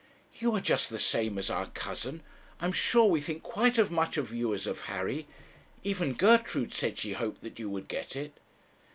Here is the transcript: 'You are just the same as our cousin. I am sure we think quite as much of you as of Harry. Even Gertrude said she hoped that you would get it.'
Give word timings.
'You 0.39 0.53
are 0.55 0.61
just 0.61 0.89
the 0.89 0.97
same 0.97 1.37
as 1.37 1.51
our 1.51 1.67
cousin. 1.67 2.23
I 2.59 2.65
am 2.65 2.71
sure 2.71 3.05
we 3.07 3.21
think 3.21 3.43
quite 3.43 3.77
as 3.77 3.91
much 3.91 4.17
of 4.17 4.33
you 4.33 4.51
as 4.51 4.65
of 4.65 4.85
Harry. 4.85 5.27
Even 5.83 6.15
Gertrude 6.15 6.73
said 6.73 6.97
she 6.97 7.13
hoped 7.13 7.41
that 7.43 7.59
you 7.59 7.69
would 7.69 7.87
get 7.87 8.15
it.' 8.15 8.33